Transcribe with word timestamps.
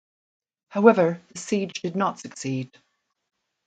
However 0.69 1.21
the 1.29 1.37
siege 1.37 1.79
did 1.83 1.95
not 1.95 2.19
succeed. 2.19 2.75